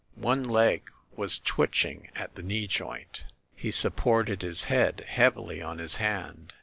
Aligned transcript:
One 0.17 0.43
leg 0.43 0.89
was 1.15 1.37
twitching 1.37 2.09
at 2.15 2.33
the 2.33 2.41
knee 2.41 2.65
joint. 2.65 3.23
He 3.55 3.69
supported 3.69 4.41
his 4.41 4.63
head 4.63 5.05
heavily 5.07 5.61
on 5.61 5.77
his 5.77 5.97
hand. 5.97 6.53